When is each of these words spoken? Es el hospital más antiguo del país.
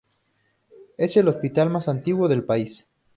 Es 0.97 1.15
el 1.15 1.27
hospital 1.27 1.69
más 1.69 1.87
antiguo 1.87 2.27
del 2.27 2.43
país. 2.43 2.87